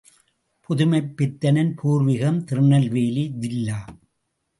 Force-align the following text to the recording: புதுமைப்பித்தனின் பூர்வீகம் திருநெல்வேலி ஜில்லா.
புதுமைப்பித்தனின் 0.69 1.69
பூர்வீகம் 1.81 2.39
திருநெல்வேலி 2.43 3.25
ஜில்லா. 3.39 3.77